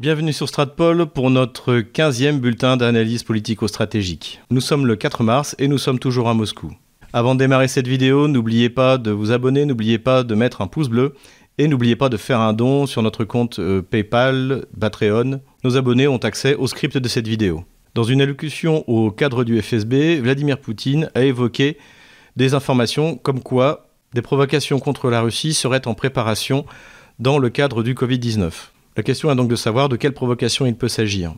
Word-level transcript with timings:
Bienvenue 0.00 0.32
sur 0.32 0.48
Stratpol 0.48 1.06
pour 1.06 1.28
notre 1.28 1.80
15e 1.80 2.38
bulletin 2.38 2.76
d'analyse 2.76 3.24
politico-stratégique. 3.24 4.40
Nous 4.48 4.60
sommes 4.60 4.86
le 4.86 4.94
4 4.94 5.24
mars 5.24 5.56
et 5.58 5.66
nous 5.66 5.76
sommes 5.76 5.98
toujours 5.98 6.28
à 6.28 6.34
Moscou. 6.34 6.72
Avant 7.12 7.34
de 7.34 7.40
démarrer 7.40 7.66
cette 7.66 7.88
vidéo, 7.88 8.28
n'oubliez 8.28 8.70
pas 8.70 8.96
de 8.96 9.10
vous 9.10 9.32
abonner, 9.32 9.64
n'oubliez 9.64 9.98
pas 9.98 10.22
de 10.22 10.36
mettre 10.36 10.60
un 10.60 10.68
pouce 10.68 10.88
bleu 10.88 11.14
et 11.58 11.66
n'oubliez 11.66 11.96
pas 11.96 12.08
de 12.08 12.16
faire 12.16 12.38
un 12.38 12.52
don 12.52 12.86
sur 12.86 13.02
notre 13.02 13.24
compte 13.24 13.58
euh, 13.58 13.82
PayPal, 13.82 14.66
Patreon. 14.78 15.40
Nos 15.64 15.76
abonnés 15.76 16.06
ont 16.06 16.18
accès 16.18 16.54
au 16.54 16.68
script 16.68 16.96
de 16.96 17.08
cette 17.08 17.26
vidéo. 17.26 17.64
Dans 17.96 18.04
une 18.04 18.20
allocution 18.20 18.88
au 18.88 19.10
cadre 19.10 19.42
du 19.42 19.60
FSB, 19.60 20.20
Vladimir 20.20 20.60
Poutine 20.60 21.10
a 21.16 21.24
évoqué 21.24 21.76
des 22.36 22.54
informations 22.54 23.16
comme 23.16 23.42
quoi 23.42 23.88
des 24.14 24.22
provocations 24.22 24.78
contre 24.78 25.10
la 25.10 25.22
Russie 25.22 25.54
seraient 25.54 25.88
en 25.88 25.94
préparation 25.94 26.66
dans 27.18 27.38
le 27.38 27.50
cadre 27.50 27.82
du 27.82 27.94
Covid-19. 27.94 28.52
La 28.98 29.04
question 29.04 29.30
est 29.30 29.36
donc 29.36 29.48
de 29.48 29.54
savoir 29.54 29.88
de 29.88 29.94
quelle 29.94 30.12
provocation 30.12 30.66
il 30.66 30.74
peut 30.74 30.88
s'agir. 30.88 31.32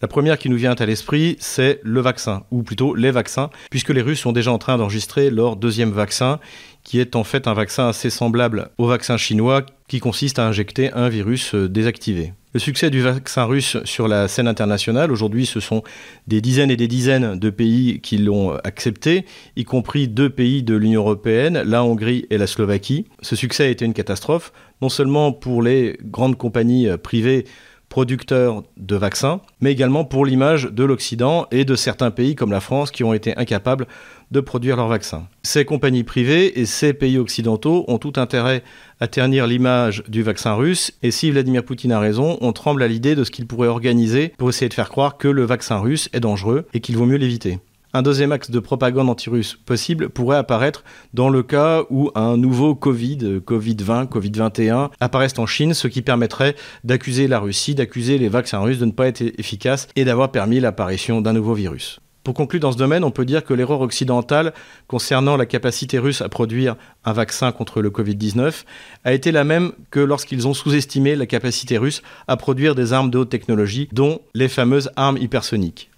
La 0.00 0.08
première 0.08 0.38
qui 0.38 0.48
nous 0.48 0.56
vient 0.56 0.72
à 0.72 0.86
l'esprit, 0.86 1.36
c'est 1.40 1.78
le 1.82 2.00
vaccin, 2.00 2.44
ou 2.50 2.62
plutôt 2.62 2.94
les 2.94 3.10
vaccins, 3.10 3.50
puisque 3.70 3.90
les 3.90 4.00
Russes 4.00 4.20
sont 4.20 4.32
déjà 4.32 4.50
en 4.50 4.56
train 4.56 4.78
d'enregistrer 4.78 5.28
leur 5.28 5.56
deuxième 5.56 5.90
vaccin, 5.90 6.40
qui 6.84 7.00
est 7.00 7.14
en 7.14 7.22
fait 7.22 7.46
un 7.46 7.52
vaccin 7.52 7.86
assez 7.86 8.08
semblable 8.08 8.70
au 8.78 8.86
vaccin 8.86 9.18
chinois, 9.18 9.66
qui 9.88 10.00
consiste 10.00 10.38
à 10.38 10.46
injecter 10.46 10.90
un 10.94 11.10
virus 11.10 11.54
euh, 11.54 11.68
désactivé. 11.68 12.32
Le 12.54 12.60
succès 12.60 12.90
du 12.90 13.00
vaccin 13.00 13.44
russe 13.44 13.78
sur 13.84 14.08
la 14.08 14.28
scène 14.28 14.46
internationale, 14.46 15.10
aujourd'hui 15.10 15.46
ce 15.46 15.58
sont 15.58 15.82
des 16.26 16.42
dizaines 16.42 16.70
et 16.70 16.76
des 16.76 16.86
dizaines 16.86 17.38
de 17.38 17.48
pays 17.48 18.00
qui 18.02 18.18
l'ont 18.18 18.58
accepté, 18.62 19.24
y 19.56 19.64
compris 19.64 20.06
deux 20.06 20.28
pays 20.28 20.62
de 20.62 20.74
l'Union 20.74 21.00
européenne, 21.00 21.62
la 21.64 21.82
Hongrie 21.82 22.26
et 22.28 22.36
la 22.36 22.46
Slovaquie. 22.46 23.06
Ce 23.22 23.36
succès 23.36 23.64
a 23.64 23.68
été 23.68 23.86
une 23.86 23.94
catastrophe, 23.94 24.52
non 24.82 24.90
seulement 24.90 25.32
pour 25.32 25.62
les 25.62 25.96
grandes 26.02 26.36
compagnies 26.36 26.88
privées 27.02 27.46
producteurs 27.88 28.62
de 28.76 28.96
vaccins, 28.96 29.40
mais 29.60 29.72
également 29.72 30.04
pour 30.04 30.26
l'image 30.26 30.64
de 30.64 30.84
l'Occident 30.84 31.46
et 31.52 31.64
de 31.64 31.74
certains 31.74 32.10
pays 32.10 32.34
comme 32.34 32.50
la 32.50 32.60
France 32.60 32.90
qui 32.90 33.02
ont 33.02 33.14
été 33.14 33.34
incapables 33.38 33.86
de 34.32 34.40
produire 34.40 34.76
leurs 34.76 34.88
vaccins. 34.88 35.28
Ces 35.42 35.64
compagnies 35.64 36.02
privées 36.02 36.58
et 36.58 36.66
ces 36.66 36.94
pays 36.94 37.18
occidentaux 37.18 37.84
ont 37.86 37.98
tout 37.98 38.14
intérêt 38.16 38.64
à 38.98 39.06
ternir 39.06 39.46
l'image 39.46 40.02
du 40.08 40.22
vaccin 40.22 40.54
russe, 40.54 40.92
et 41.02 41.10
si 41.10 41.30
Vladimir 41.30 41.64
Poutine 41.64 41.92
a 41.92 42.00
raison, 42.00 42.38
on 42.40 42.52
tremble 42.52 42.82
à 42.82 42.88
l'idée 42.88 43.14
de 43.14 43.24
ce 43.24 43.30
qu'il 43.30 43.46
pourrait 43.46 43.68
organiser 43.68 44.32
pour 44.38 44.48
essayer 44.48 44.68
de 44.68 44.74
faire 44.74 44.88
croire 44.88 45.18
que 45.18 45.28
le 45.28 45.44
vaccin 45.44 45.78
russe 45.78 46.08
est 46.12 46.20
dangereux 46.20 46.66
et 46.72 46.80
qu'il 46.80 46.96
vaut 46.96 47.06
mieux 47.06 47.18
l'éviter. 47.18 47.58
Un 47.94 48.00
deuxième 48.00 48.32
axe 48.32 48.50
de 48.50 48.58
propagande 48.58 49.10
anti-russe 49.10 49.58
possible 49.66 50.08
pourrait 50.08 50.38
apparaître 50.38 50.82
dans 51.12 51.28
le 51.28 51.42
cas 51.42 51.82
où 51.90 52.10
un 52.14 52.38
nouveau 52.38 52.74
Covid, 52.74 53.42
Covid-20, 53.46 54.08
Covid-21, 54.08 54.88
apparaisse 54.98 55.38
en 55.38 55.44
Chine, 55.44 55.74
ce 55.74 55.88
qui 55.88 56.00
permettrait 56.00 56.56
d'accuser 56.84 57.28
la 57.28 57.38
Russie, 57.38 57.74
d'accuser 57.74 58.16
les 58.16 58.30
vaccins 58.30 58.60
russes 58.60 58.78
de 58.78 58.86
ne 58.86 58.92
pas 58.92 59.08
être 59.08 59.20
efficaces 59.20 59.88
et 59.94 60.06
d'avoir 60.06 60.32
permis 60.32 60.58
l'apparition 60.58 61.20
d'un 61.20 61.34
nouveau 61.34 61.52
virus. 61.52 62.00
Pour 62.24 62.34
conclure 62.34 62.60
dans 62.60 62.70
ce 62.70 62.76
domaine, 62.76 63.02
on 63.02 63.10
peut 63.10 63.24
dire 63.24 63.44
que 63.44 63.52
l'erreur 63.52 63.80
occidentale 63.80 64.52
concernant 64.86 65.36
la 65.36 65.44
capacité 65.44 65.98
russe 65.98 66.22
à 66.22 66.28
produire 66.28 66.76
un 67.04 67.12
vaccin 67.12 67.50
contre 67.50 67.82
le 67.82 67.90
Covid-19 67.90 68.62
a 69.04 69.12
été 69.12 69.32
la 69.32 69.42
même 69.42 69.72
que 69.90 69.98
lorsqu'ils 69.98 70.46
ont 70.46 70.54
sous-estimé 70.54 71.16
la 71.16 71.26
capacité 71.26 71.78
russe 71.78 72.00
à 72.28 72.36
produire 72.36 72.76
des 72.76 72.92
armes 72.92 73.10
de 73.10 73.18
haute 73.18 73.30
technologie, 73.30 73.88
dont 73.92 74.20
les 74.34 74.48
fameuses 74.48 74.90
armes 74.94 75.18
hypersoniques. 75.18 75.90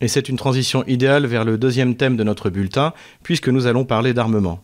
Et 0.00 0.08
c'est 0.08 0.30
une 0.30 0.36
transition 0.36 0.82
idéale 0.86 1.26
vers 1.26 1.44
le 1.44 1.58
deuxième 1.58 1.94
thème 1.94 2.16
de 2.16 2.24
notre 2.24 2.48
bulletin, 2.48 2.94
puisque 3.22 3.48
nous 3.48 3.66
allons 3.66 3.84
parler 3.84 4.14
d'armement. 4.14 4.62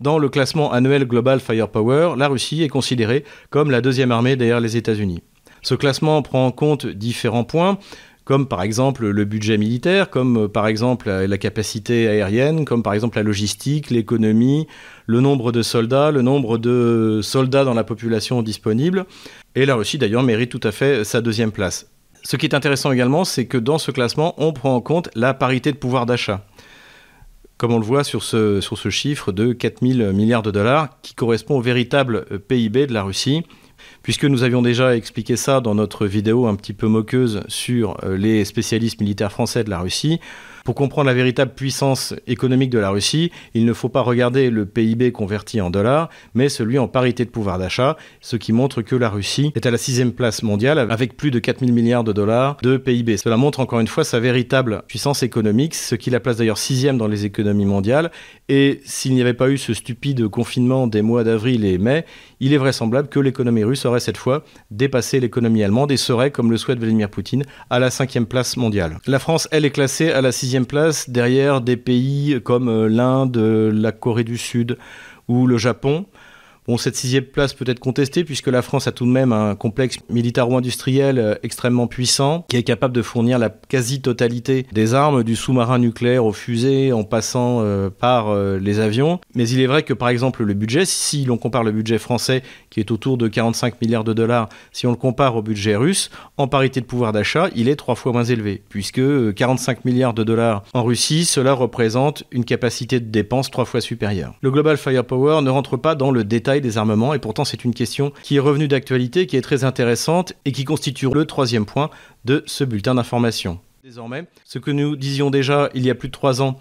Dans 0.00 0.18
le 0.18 0.28
classement 0.28 0.72
annuel 0.72 1.06
Global 1.06 1.40
Firepower, 1.40 2.16
la 2.18 2.28
Russie 2.28 2.62
est 2.62 2.68
considérée 2.68 3.24
comme 3.48 3.70
la 3.70 3.80
deuxième 3.80 4.12
armée 4.12 4.36
derrière 4.36 4.60
les 4.60 4.76
États-Unis. 4.76 5.22
Ce 5.62 5.74
classement 5.74 6.20
prend 6.20 6.46
en 6.46 6.52
compte 6.52 6.86
différents 6.86 7.44
points, 7.44 7.78
comme 8.26 8.48
par 8.48 8.62
exemple 8.62 9.06
le 9.06 9.24
budget 9.24 9.56
militaire, 9.56 10.10
comme 10.10 10.36
euh, 10.36 10.48
par 10.48 10.66
exemple 10.66 11.08
la 11.08 11.38
capacité 11.38 12.08
aérienne, 12.08 12.64
comme 12.64 12.82
par 12.82 12.92
exemple 12.92 13.16
la 13.16 13.22
logistique, 13.22 13.88
l'économie, 13.88 14.66
le 15.06 15.20
nombre 15.20 15.52
de 15.52 15.62
soldats, 15.62 16.10
le 16.10 16.22
nombre 16.22 16.58
de 16.58 17.20
soldats 17.22 17.64
dans 17.64 17.72
la 17.72 17.84
population 17.84 18.42
disponible. 18.42 19.06
Et 19.54 19.64
la 19.64 19.76
Russie 19.76 19.96
d'ailleurs 19.96 20.24
mérite 20.24 20.50
tout 20.50 20.60
à 20.64 20.72
fait 20.72 21.04
sa 21.04 21.20
deuxième 21.20 21.52
place. 21.52 21.88
Ce 22.24 22.36
qui 22.36 22.46
est 22.46 22.54
intéressant 22.54 22.90
également, 22.90 23.24
c'est 23.24 23.46
que 23.46 23.58
dans 23.58 23.78
ce 23.78 23.92
classement, 23.92 24.34
on 24.38 24.52
prend 24.52 24.74
en 24.74 24.80
compte 24.80 25.08
la 25.14 25.32
parité 25.32 25.70
de 25.70 25.76
pouvoir 25.76 26.04
d'achat. 26.04 26.44
Comme 27.58 27.72
on 27.72 27.78
le 27.78 27.86
voit 27.86 28.02
sur 28.02 28.24
ce, 28.24 28.60
chiffre 28.90 29.30
de 29.30 29.52
4000 29.52 30.10
milliards 30.12 30.42
de 30.42 30.50
dollars, 30.50 31.00
qui 31.00 31.14
correspond 31.14 31.58
au 31.58 31.62
véritable 31.62 32.26
euh, 32.32 32.38
PIB 32.38 32.88
de 32.88 32.92
la 32.92 33.04
Russie, 33.04 33.44
puisque 34.02 34.24
nous 34.24 34.42
avions 34.42 34.62
déjà 34.62 34.96
expliqué 34.96 35.36
ça 35.36 35.60
dans 35.60 35.74
notre 35.74 36.06
vidéo 36.06 36.46
un 36.46 36.54
petit 36.54 36.72
peu 36.72 36.86
moqueuse 36.86 37.42
sur 37.48 37.96
euh, 38.04 38.16
les 38.16 38.44
spécialistes 38.44 39.00
militaires 39.00 39.32
français 39.32 39.64
de 39.64 39.70
la 39.70 39.80
Russie. 39.80 40.20
Pour 40.66 40.74
comprendre 40.74 41.06
la 41.06 41.14
véritable 41.14 41.52
puissance 41.54 42.12
économique 42.26 42.70
de 42.70 42.80
la 42.80 42.90
Russie, 42.90 43.30
il 43.54 43.64
ne 43.66 43.72
faut 43.72 43.88
pas 43.88 44.00
regarder 44.00 44.50
le 44.50 44.66
PIB 44.66 45.12
converti 45.12 45.60
en 45.60 45.70
dollars, 45.70 46.08
mais 46.34 46.48
celui 46.48 46.76
en 46.80 46.88
parité 46.88 47.24
de 47.24 47.30
pouvoir 47.30 47.60
d'achat, 47.60 47.96
ce 48.20 48.34
qui 48.34 48.52
montre 48.52 48.82
que 48.82 48.96
la 48.96 49.08
Russie 49.08 49.52
est 49.54 49.64
à 49.64 49.70
la 49.70 49.78
sixième 49.78 50.10
place 50.10 50.42
mondiale 50.42 50.80
avec 50.80 51.16
plus 51.16 51.30
de 51.30 51.38
4000 51.38 51.72
milliards 51.72 52.02
de 52.02 52.12
dollars 52.12 52.56
de 52.64 52.78
PIB. 52.78 53.16
Cela 53.16 53.36
montre 53.36 53.60
encore 53.60 53.78
une 53.78 53.86
fois 53.86 54.02
sa 54.02 54.18
véritable 54.18 54.82
puissance 54.88 55.22
économique, 55.22 55.76
ce 55.76 55.94
qui 55.94 56.10
la 56.10 56.18
place 56.18 56.38
d'ailleurs 56.38 56.58
sixième 56.58 56.98
dans 56.98 57.06
les 57.06 57.24
économies 57.24 57.64
mondiales. 57.64 58.10
Et 58.48 58.80
s'il 58.84 59.14
n'y 59.14 59.20
avait 59.20 59.34
pas 59.34 59.48
eu 59.50 59.58
ce 59.58 59.72
stupide 59.72 60.26
confinement 60.26 60.88
des 60.88 61.00
mois 61.00 61.22
d'avril 61.22 61.64
et 61.64 61.78
mai, 61.78 62.04
il 62.40 62.52
est 62.52 62.58
vraisemblable 62.58 63.08
que 63.08 63.20
l'économie 63.20 63.62
russe 63.62 63.84
aurait 63.84 64.00
cette 64.00 64.16
fois 64.16 64.42
dépassé 64.72 65.20
l'économie 65.20 65.62
allemande 65.62 65.92
et 65.92 65.96
serait, 65.96 66.32
comme 66.32 66.50
le 66.50 66.56
souhaite 66.56 66.80
Vladimir 66.80 67.08
Poutine, 67.08 67.44
à 67.70 67.78
la 67.78 67.90
cinquième 67.90 68.26
place 68.26 68.56
mondiale. 68.56 68.98
La 69.06 69.20
France, 69.20 69.46
elle, 69.52 69.64
est 69.64 69.70
classée 69.70 70.10
à 70.10 70.20
la 70.20 70.32
sixième 70.32 70.55
place 70.64 71.10
derrière 71.10 71.60
des 71.60 71.76
pays 71.76 72.40
comme 72.42 72.68
euh, 72.68 72.88
l'Inde, 72.88 73.36
la 73.36 73.92
Corée 73.92 74.24
du 74.24 74.38
Sud 74.38 74.78
ou 75.28 75.46
le 75.46 75.58
Japon. 75.58 76.06
Bon, 76.66 76.76
cette 76.78 76.96
sixième 76.96 77.22
place 77.22 77.54
peut 77.54 77.64
être 77.68 77.78
contestée 77.78 78.24
puisque 78.24 78.48
la 78.48 78.60
France 78.60 78.88
a 78.88 78.92
tout 78.92 79.06
de 79.06 79.10
même 79.10 79.32
un 79.32 79.54
complexe 79.54 79.98
militaro-industriel 80.10 81.18
euh, 81.20 81.34
extrêmement 81.44 81.86
puissant 81.86 82.44
qui 82.48 82.56
est 82.56 82.64
capable 82.64 82.92
de 82.92 83.02
fournir 83.02 83.38
la 83.38 83.50
quasi-totalité 83.50 84.66
des 84.72 84.92
armes, 84.92 85.22
du 85.22 85.36
sous-marin 85.36 85.78
nucléaire 85.78 86.24
aux 86.24 86.32
fusées 86.32 86.92
en 86.92 87.04
passant 87.04 87.60
euh, 87.60 87.88
par 87.88 88.30
euh, 88.30 88.58
les 88.58 88.80
avions. 88.80 89.20
Mais 89.36 89.48
il 89.48 89.60
est 89.60 89.68
vrai 89.68 89.84
que 89.84 89.94
par 89.94 90.08
exemple 90.08 90.42
le 90.42 90.54
budget, 90.54 90.86
si 90.86 91.24
l'on 91.24 91.38
compare 91.38 91.62
le 91.62 91.70
budget 91.70 91.98
français 91.98 92.42
qui 92.68 92.80
est 92.80 92.90
autour 92.90 93.16
de 93.16 93.28
45 93.28 93.80
milliards 93.80 94.02
de 94.02 94.12
dollars, 94.12 94.48
si 94.72 94.88
on 94.88 94.90
le 94.90 94.96
compare 94.96 95.36
au 95.36 95.42
budget 95.42 95.76
russe, 95.76 96.10
en 96.36 96.48
parité 96.48 96.80
de 96.80 96.86
pouvoir 96.86 97.12
d'achat, 97.12 97.48
il 97.54 97.68
est 97.68 97.76
trois 97.76 97.94
fois 97.94 98.10
moins 98.10 98.24
élevé 98.24 98.64
puisque 98.68 99.34
45 99.34 99.84
milliards 99.84 100.14
de 100.14 100.24
dollars 100.24 100.64
en 100.74 100.82
Russie, 100.82 101.26
cela 101.26 101.52
représente 101.52 102.24
une 102.32 102.44
capacité 102.44 102.98
de 102.98 103.06
dépense 103.08 103.52
trois 103.52 103.66
fois 103.66 103.80
supérieure. 103.80 104.34
Le 104.40 104.50
Global 104.50 104.76
Firepower 104.76 105.42
ne 105.42 105.50
rentre 105.50 105.76
pas 105.76 105.94
dans 105.94 106.10
le 106.10 106.24
détail 106.24 106.55
des 106.60 106.78
armements, 106.78 107.14
et 107.14 107.18
pourtant 107.18 107.44
c'est 107.44 107.64
une 107.64 107.74
question 107.74 108.12
qui 108.22 108.36
est 108.36 108.40
revenue 108.40 108.68
d'actualité, 108.68 109.26
qui 109.26 109.36
est 109.36 109.42
très 109.42 109.64
intéressante 109.64 110.32
et 110.44 110.52
qui 110.52 110.64
constitue 110.64 111.08
le 111.12 111.24
troisième 111.24 111.66
point 111.66 111.90
de 112.24 112.42
ce 112.46 112.64
bulletin 112.64 112.94
d'information. 112.94 113.58
Désormais, 113.84 114.26
ce 114.44 114.58
que 114.58 114.70
nous 114.70 114.96
disions 114.96 115.30
déjà 115.30 115.70
il 115.74 115.84
y 115.84 115.90
a 115.90 115.94
plus 115.94 116.08
de 116.08 116.12
trois 116.12 116.42
ans 116.42 116.58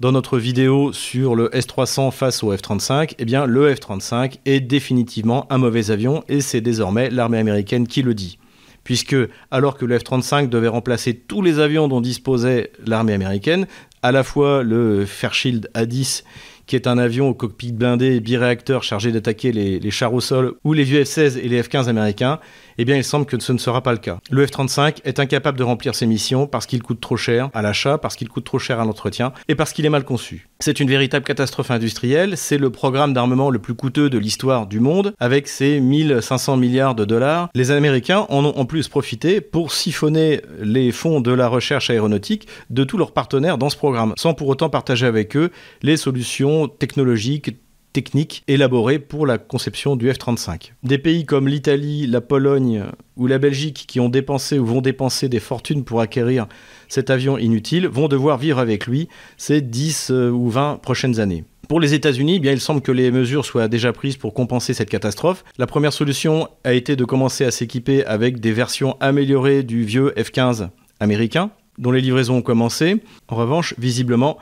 dans 0.00 0.10
notre 0.10 0.38
vidéo 0.38 0.92
sur 0.92 1.36
le 1.36 1.54
S-300 1.54 2.10
face 2.10 2.42
au 2.42 2.52
F-35, 2.52 3.14
eh 3.18 3.24
bien 3.24 3.46
le 3.46 3.72
F-35 3.72 4.38
est 4.44 4.60
définitivement 4.60 5.46
un 5.50 5.58
mauvais 5.58 5.90
avion 5.90 6.24
et 6.28 6.40
c'est 6.40 6.60
désormais 6.60 7.10
l'armée 7.10 7.38
américaine 7.38 7.86
qui 7.86 8.02
le 8.02 8.14
dit. 8.14 8.38
Puisque 8.82 9.16
alors 9.50 9.76
que 9.76 9.84
le 9.84 9.96
F-35 9.96 10.48
devait 10.48 10.68
remplacer 10.68 11.14
tous 11.14 11.42
les 11.42 11.58
avions 11.58 11.88
dont 11.88 12.00
disposait 12.00 12.72
l'armée 12.84 13.14
américaine, 13.14 13.66
à 14.02 14.12
la 14.12 14.24
fois 14.24 14.62
le 14.62 15.06
Fairchild 15.06 15.70
A-10 15.74 16.24
qui 16.66 16.76
est 16.76 16.86
un 16.86 16.98
avion 16.98 17.28
au 17.28 17.34
cockpit 17.34 17.72
blindé 17.72 18.20
biréacteur 18.20 18.82
chargé 18.82 19.12
d'attaquer 19.12 19.52
les, 19.52 19.78
les, 19.78 19.90
chars 19.90 20.14
au 20.14 20.20
sol 20.20 20.54
ou 20.64 20.72
les 20.72 20.84
vieux 20.84 21.02
F-16 21.02 21.38
et 21.38 21.48
les 21.48 21.62
F-15 21.62 21.88
américains, 21.88 22.38
eh 22.78 22.84
bien 22.84 22.96
il 22.96 23.04
semble 23.04 23.26
que 23.26 23.38
ce 23.38 23.52
ne 23.52 23.58
sera 23.58 23.82
pas 23.82 23.92
le 23.92 23.98
cas. 23.98 24.18
Le 24.30 24.46
F-35 24.46 24.98
est 25.04 25.20
incapable 25.20 25.58
de 25.58 25.64
remplir 25.64 25.94
ses 25.94 26.06
missions 26.06 26.46
parce 26.46 26.66
qu'il 26.66 26.82
coûte 26.82 27.00
trop 27.00 27.16
cher 27.16 27.50
à 27.54 27.62
l'achat, 27.62 27.98
parce 27.98 28.16
qu'il 28.16 28.28
coûte 28.28 28.44
trop 28.44 28.58
cher 28.58 28.80
à 28.80 28.84
l'entretien 28.84 29.32
et 29.48 29.54
parce 29.54 29.72
qu'il 29.72 29.86
est 29.86 29.90
mal 29.90 30.04
conçu. 30.04 30.48
C'est 30.60 30.80
une 30.80 30.88
véritable 30.88 31.24
catastrophe 31.24 31.70
industrielle, 31.70 32.36
c'est 32.36 32.58
le 32.58 32.70
programme 32.70 33.12
d'armement 33.12 33.50
le 33.50 33.58
plus 33.58 33.74
coûteux 33.74 34.08
de 34.08 34.18
l'histoire 34.18 34.66
du 34.66 34.80
monde, 34.80 35.14
avec 35.20 35.48
ses 35.48 35.80
1500 35.80 36.56
milliards 36.56 36.94
de 36.94 37.04
dollars. 37.04 37.50
Les 37.54 37.70
Américains 37.70 38.26
en 38.28 38.44
ont 38.44 38.56
en 38.56 38.64
plus 38.64 38.88
profité 38.88 39.40
pour 39.40 39.72
siphonner 39.72 40.40
les 40.62 40.92
fonds 40.92 41.20
de 41.20 41.32
la 41.32 41.48
recherche 41.48 41.90
aéronautique 41.90 42.48
de 42.70 42.84
tous 42.84 42.96
leurs 42.96 43.12
partenaires 43.12 43.58
dans 43.58 43.68
ce 43.68 43.76
programme, 43.76 44.14
sans 44.16 44.34
pour 44.34 44.48
autant 44.48 44.70
partager 44.70 45.06
avec 45.06 45.36
eux 45.36 45.50
les 45.82 45.96
solutions 45.96 46.53
technologiques, 46.68 47.56
techniques 47.92 48.42
élaborées 48.48 48.98
pour 48.98 49.26
la 49.26 49.38
conception 49.38 49.96
du 49.96 50.10
F-35. 50.10 50.72
Des 50.82 50.98
pays 50.98 51.24
comme 51.24 51.48
l'Italie, 51.48 52.06
la 52.06 52.20
Pologne 52.20 52.84
ou 53.16 53.26
la 53.26 53.38
Belgique 53.38 53.84
qui 53.86 54.00
ont 54.00 54.08
dépensé 54.08 54.58
ou 54.58 54.66
vont 54.66 54.80
dépenser 54.80 55.28
des 55.28 55.40
fortunes 55.40 55.84
pour 55.84 56.00
acquérir 56.00 56.46
cet 56.88 57.08
avion 57.08 57.38
inutile 57.38 57.86
vont 57.86 58.08
devoir 58.08 58.36
vivre 58.36 58.58
avec 58.58 58.86
lui 58.86 59.08
ces 59.36 59.60
10 59.60 60.10
euh, 60.10 60.30
ou 60.30 60.50
20 60.50 60.80
prochaines 60.82 61.20
années. 61.20 61.44
Pour 61.68 61.80
les 61.80 61.94
États-Unis, 61.94 62.40
eh 62.44 62.52
il 62.52 62.60
semble 62.60 62.82
que 62.82 62.92
les 62.92 63.10
mesures 63.10 63.44
soient 63.44 63.68
déjà 63.68 63.92
prises 63.92 64.16
pour 64.16 64.34
compenser 64.34 64.74
cette 64.74 64.90
catastrophe. 64.90 65.44
La 65.56 65.66
première 65.66 65.92
solution 65.92 66.48
a 66.62 66.74
été 66.74 66.94
de 66.94 67.04
commencer 67.04 67.44
à 67.44 67.50
s'équiper 67.50 68.04
avec 68.04 68.38
des 68.40 68.52
versions 68.52 68.96
améliorées 69.00 69.62
du 69.62 69.82
vieux 69.82 70.12
F-15 70.16 70.68
américain, 71.00 71.50
dont 71.78 71.90
les 71.90 72.02
livraisons 72.02 72.36
ont 72.38 72.42
commencé. 72.42 73.02
En 73.28 73.36
revanche, 73.36 73.74
visiblement, 73.78 74.36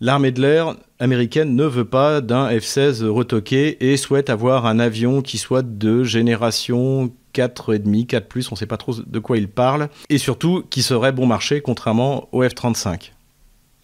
l'armée 0.00 0.32
de 0.32 0.40
l'air 0.40 0.74
américaine 0.98 1.54
ne 1.54 1.64
veut 1.64 1.84
pas 1.84 2.20
d'un 2.20 2.48
F-16 2.48 3.04
retoqué 3.06 3.90
et 3.90 3.96
souhaite 3.96 4.30
avoir 4.30 4.66
un 4.66 4.78
avion 4.78 5.22
qui 5.22 5.38
soit 5.38 5.62
de 5.62 6.04
génération 6.04 7.12
4,5, 7.34 8.06
4 8.06 8.36
on 8.36 8.54
ne 8.54 8.56
sait 8.56 8.66
pas 8.66 8.76
trop 8.76 8.94
de 8.94 9.18
quoi 9.18 9.38
il 9.38 9.48
parle, 9.48 9.88
et 10.08 10.18
surtout 10.18 10.64
qui 10.68 10.82
serait 10.82 11.12
bon 11.12 11.26
marché 11.26 11.60
contrairement 11.60 12.28
au 12.32 12.42
F-35. 12.42 13.12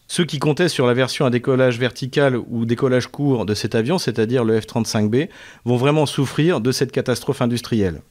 Ceux 0.08 0.24
qui 0.24 0.38
comptaient 0.38 0.68
sur 0.68 0.86
la 0.86 0.94
version 0.94 1.26
à 1.26 1.30
décollage 1.30 1.78
vertical 1.78 2.36
ou 2.36 2.64
décollage 2.64 3.08
court 3.08 3.44
de 3.44 3.54
cet 3.54 3.74
avion, 3.74 3.98
c'est-à-dire 3.98 4.44
le 4.44 4.60
F-35B, 4.60 5.28
vont 5.64 5.76
vraiment 5.76 6.06
souffrir 6.06 6.60
de 6.60 6.70
cette 6.70 6.92
catastrophe 6.92 7.42
industrielle. 7.42 8.02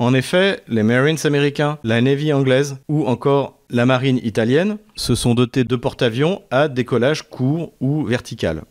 En 0.00 0.12
effet, 0.12 0.60
les 0.66 0.82
Marines 0.82 1.18
américains, 1.24 1.78
la 1.84 2.00
Navy 2.00 2.32
anglaise 2.32 2.78
ou 2.88 3.06
encore 3.06 3.60
la 3.70 3.86
marine 3.86 4.18
italienne 4.24 4.78
se 4.96 5.14
sont 5.14 5.34
dotés 5.34 5.62
de 5.62 5.76
porte-avions 5.76 6.42
à 6.50 6.68
décollage 6.68 7.22
court 7.22 7.72
ou 7.80 8.04
vertical. 8.04 8.62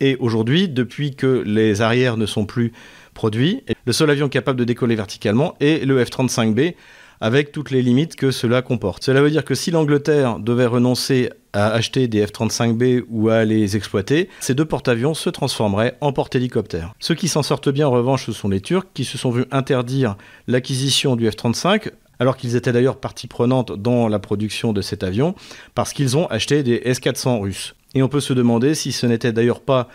Et 0.00 0.16
aujourd'hui, 0.20 0.68
depuis 0.68 1.16
que 1.16 1.42
les 1.46 1.80
arrières 1.80 2.18
ne 2.18 2.26
sont 2.26 2.44
plus 2.44 2.72
produits, 3.14 3.64
le 3.86 3.92
seul 3.92 4.10
avion 4.10 4.28
capable 4.28 4.58
de 4.58 4.64
décoller 4.64 4.94
verticalement 4.94 5.54
est 5.60 5.86
le 5.86 6.04
F-35B, 6.04 6.74
avec 7.20 7.52
toutes 7.52 7.70
les 7.70 7.80
limites 7.80 8.14
que 8.14 8.30
cela 8.30 8.60
comporte. 8.60 9.02
Cela 9.02 9.22
veut 9.22 9.30
dire 9.30 9.44
que 9.44 9.54
si 9.54 9.70
l'Angleterre 9.70 10.38
devait 10.38 10.66
renoncer 10.66 11.30
à 11.56 11.68
acheter 11.68 12.06
des 12.06 12.24
F-35B 12.26 13.04
ou 13.08 13.30
à 13.30 13.44
les 13.44 13.76
exploiter, 13.76 14.28
ces 14.40 14.54
deux 14.54 14.66
porte-avions 14.66 15.14
se 15.14 15.30
transformeraient 15.30 15.96
en 16.02 16.12
porte-hélicoptères. 16.12 16.92
Ceux 17.00 17.14
qui 17.14 17.28
s'en 17.28 17.42
sortent 17.42 17.70
bien 17.70 17.88
en 17.88 17.90
revanche, 17.90 18.26
ce 18.26 18.32
sont 18.32 18.48
les 18.48 18.60
Turcs 18.60 18.86
qui 18.92 19.04
se 19.04 19.16
sont 19.16 19.30
vus 19.30 19.46
interdire 19.50 20.16
l'acquisition 20.46 21.16
du 21.16 21.26
F-35 21.28 21.90
alors 22.18 22.36
qu'ils 22.36 22.56
étaient 22.56 22.72
d'ailleurs 22.72 22.98
partie 22.98 23.26
prenante 23.26 23.72
dans 23.72 24.08
la 24.08 24.18
production 24.18 24.72
de 24.72 24.80
cet 24.80 25.02
avion, 25.02 25.34
parce 25.74 25.92
qu'ils 25.92 26.16
ont 26.16 26.26
acheté 26.28 26.62
des 26.62 26.80
S-400 26.84 27.40
russes. 27.40 27.74
Et 27.94 28.02
on 28.02 28.08
peut 28.08 28.20
se 28.20 28.32
demander 28.32 28.74
si 28.74 28.92
ce 28.92 29.06
n'était 29.06 29.32
d'ailleurs 29.32 29.60
pas 29.60 29.88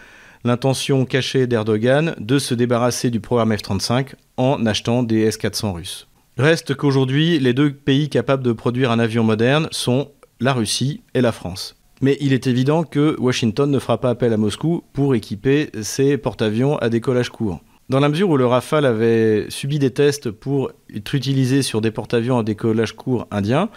l'intention 0.43 1.05
cachée 1.05 1.47
d'Erdogan 1.47 2.15
de 2.19 2.39
se 2.39 2.53
débarrasser 2.53 3.09
du 3.09 3.19
programme 3.19 3.53
F-35 3.53 4.13
en 4.37 4.65
achetant 4.65 5.03
des 5.03 5.21
S-400 5.21 5.73
russes. 5.73 6.07
Reste 6.37 6.75
qu'aujourd'hui, 6.75 7.39
les 7.39 7.53
deux 7.53 7.71
pays 7.71 8.09
capables 8.09 8.43
de 8.43 8.51
produire 8.51 8.91
un 8.91 8.99
avion 8.99 9.23
moderne 9.23 9.67
sont 9.71 10.09
la 10.41 10.53
Russie 10.53 11.01
et 11.13 11.21
la 11.21 11.31
France. 11.31 11.77
Mais 12.01 12.17
il 12.19 12.33
est 12.33 12.47
évident 12.47 12.83
que 12.83 13.15
Washington 13.19 13.69
ne 13.69 13.79
fera 13.79 13.99
pas 13.99 14.09
appel 14.09 14.33
à 14.33 14.37
Moscou 14.37 14.83
pour 14.91 15.13
équiper 15.15 15.69
ses 15.83 16.17
porte-avions 16.17 16.77
à 16.77 16.89
décollage 16.89 17.29
court. 17.29 17.61
Dans 17.89 17.99
la 17.99 18.09
mesure 18.09 18.29
où 18.29 18.37
le 18.37 18.45
Rafale 18.45 18.85
avait 18.85 19.45
subi 19.49 19.77
des 19.77 19.91
tests 19.91 20.31
pour 20.31 20.71
être 20.93 21.13
utilisé 21.13 21.61
sur 21.61 21.79
des 21.79 21.91
porte-avions 21.91 22.39
à 22.39 22.43
décollage 22.43 22.95
court 22.95 23.27
indiens, 23.29 23.69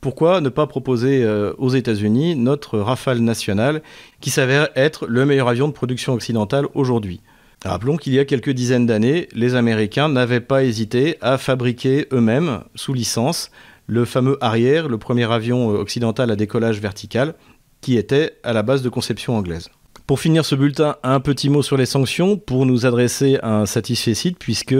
pourquoi 0.00 0.40
ne 0.40 0.48
pas 0.48 0.66
proposer 0.66 1.22
euh, 1.22 1.52
aux 1.58 1.70
États-Unis 1.70 2.34
notre 2.34 2.78
Rafale 2.78 3.18
national 3.18 3.82
qui 4.20 4.30
s'avère 4.30 4.68
être 4.74 5.06
le 5.06 5.24
meilleur 5.24 5.48
avion 5.48 5.68
de 5.68 5.72
production 5.72 6.14
occidentale 6.14 6.66
aujourd'hui? 6.74 7.20
Rappelons 7.64 7.96
qu'il 7.96 8.14
y 8.14 8.18
a 8.20 8.24
quelques 8.24 8.50
dizaines 8.50 8.86
d'années, 8.86 9.28
les 9.32 9.56
Américains 9.56 10.08
n'avaient 10.08 10.40
pas 10.40 10.64
hésité 10.64 11.16
à 11.20 11.38
fabriquer 11.38 12.06
eux-mêmes, 12.12 12.62
sous 12.76 12.94
licence, 12.94 13.50
le 13.88 14.04
fameux 14.04 14.36
Arrière, 14.40 14.88
le 14.88 14.98
premier 14.98 15.30
avion 15.32 15.72
euh, 15.72 15.78
occidental 15.78 16.30
à 16.30 16.36
décollage 16.36 16.80
vertical, 16.80 17.34
qui 17.80 17.96
était 17.96 18.34
à 18.44 18.52
la 18.52 18.62
base 18.62 18.82
de 18.82 18.88
conception 18.88 19.36
anglaise. 19.36 19.70
Pour 20.06 20.20
finir 20.20 20.44
ce 20.44 20.54
bulletin, 20.54 20.96
un 21.02 21.20
petit 21.20 21.48
mot 21.48 21.62
sur 21.62 21.76
les 21.76 21.86
sanctions 21.86 22.36
pour 22.36 22.66
nous 22.66 22.86
adresser 22.86 23.38
à 23.42 23.60
un 23.60 23.66
satisfait 23.66 24.32
puisque 24.38 24.76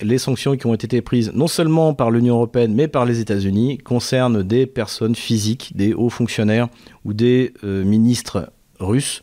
les 0.00 0.18
sanctions 0.18 0.56
qui 0.56 0.66
ont 0.66 0.74
été 0.74 1.02
prises 1.02 1.32
non 1.34 1.46
seulement 1.46 1.94
par 1.94 2.10
l'Union 2.10 2.36
européenne 2.36 2.74
mais 2.74 2.88
par 2.88 3.04
les 3.04 3.20
États-Unis 3.20 3.78
concernent 3.78 4.42
des 4.42 4.66
personnes 4.66 5.14
physiques, 5.14 5.72
des 5.76 5.94
hauts 5.94 6.08
fonctionnaires 6.08 6.68
ou 7.04 7.12
des 7.12 7.54
euh, 7.64 7.84
ministres 7.84 8.50
russes 8.80 9.22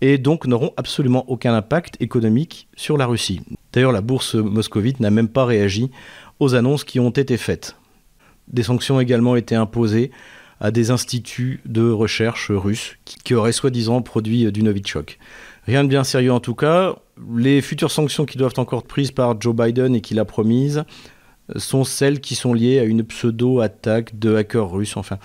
et 0.00 0.18
donc 0.18 0.46
n'auront 0.46 0.72
absolument 0.76 1.24
aucun 1.28 1.54
impact 1.54 1.96
économique 2.00 2.68
sur 2.76 2.96
la 2.96 3.06
Russie. 3.06 3.40
D'ailleurs, 3.72 3.92
la 3.92 4.00
bourse 4.00 4.34
moscovite 4.34 5.00
n'a 5.00 5.10
même 5.10 5.28
pas 5.28 5.44
réagi 5.44 5.90
aux 6.40 6.54
annonces 6.54 6.84
qui 6.84 7.00
ont 7.00 7.10
été 7.10 7.36
faites. 7.36 7.76
Des 8.52 8.62
sanctions 8.62 8.96
ont 8.96 9.00
également 9.00 9.36
été 9.36 9.54
imposées 9.54 10.10
à 10.60 10.70
des 10.70 10.90
instituts 10.90 11.60
de 11.66 11.88
recherche 11.88 12.50
russes 12.50 12.96
qui, 13.04 13.34
auraient 13.34 13.52
soi-disant 13.52 14.02
produit 14.02 14.50
du 14.50 14.62
Novichok. 14.62 15.18
Rien 15.66 15.84
de 15.84 15.88
bien 15.88 16.02
sérieux 16.02 16.32
en 16.32 16.40
tout 16.40 16.54
cas. 16.54 16.96
Les 17.36 17.60
futures 17.60 17.90
sanctions 17.90 18.24
qui 18.24 18.38
doivent 18.38 18.54
encore 18.56 18.80
être 18.80 18.86
prises 18.86 19.12
par 19.12 19.40
Joe 19.40 19.54
Biden 19.54 19.94
et 19.94 20.00
qu'il 20.00 20.18
a 20.18 20.24
promises 20.24 20.84
sont 21.56 21.84
celles 21.84 22.20
qui 22.20 22.34
sont 22.34 22.54
liées 22.54 22.78
à 22.78 22.84
une 22.84 23.04
pseudo-attaque 23.04 24.18
de 24.18 24.34
hackers 24.34 24.70
russes. 24.70 24.96
Enfin, 24.96 25.18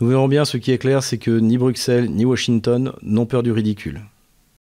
nous 0.00 0.08
verrons 0.08 0.28
bien, 0.28 0.44
ce 0.44 0.56
qui 0.56 0.72
est 0.72 0.78
clair, 0.78 1.02
c'est 1.02 1.18
que 1.18 1.30
ni 1.30 1.56
Bruxelles 1.56 2.10
ni 2.10 2.24
Washington 2.24 2.92
n'ont 3.02 3.26
peur 3.26 3.42
du 3.42 3.52
ridicule. 3.52 4.02